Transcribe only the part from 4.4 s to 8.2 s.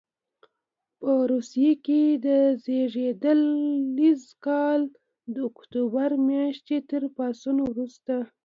کال د اکتوبر میاشتې تر پاڅون وروسته.